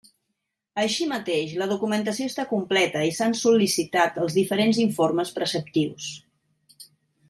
[0.83, 6.13] Així mateix, la documentació està completa i s'han sol·licitat els diferents informes preceptius.